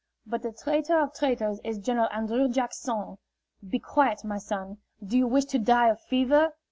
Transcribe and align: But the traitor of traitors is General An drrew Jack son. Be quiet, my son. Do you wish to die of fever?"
But 0.25 0.41
the 0.41 0.51
traitor 0.51 0.99
of 0.99 1.13
traitors 1.13 1.59
is 1.63 1.77
General 1.77 2.09
An 2.11 2.25
drrew 2.25 2.49
Jack 2.49 2.73
son. 2.73 3.17
Be 3.69 3.77
quiet, 3.77 4.23
my 4.23 4.39
son. 4.39 4.79
Do 5.05 5.15
you 5.15 5.27
wish 5.27 5.45
to 5.45 5.59
die 5.59 5.89
of 5.89 6.01
fever?" 6.01 6.53